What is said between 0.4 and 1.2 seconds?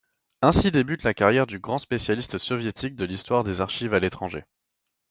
Ainsi débute la